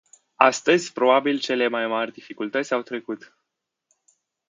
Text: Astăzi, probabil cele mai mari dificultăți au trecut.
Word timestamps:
Astăzi, 0.39 0.91
probabil 0.93 1.39
cele 1.39 1.67
mai 1.67 1.87
mari 1.87 2.11
dificultăți 2.11 2.73
au 2.73 2.81
trecut. 2.81 3.37